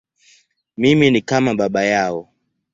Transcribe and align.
Mimi 0.77 1.11
ni 1.11 1.21
kama 1.21 1.55
baba 1.55 1.83
yao. 1.83 2.33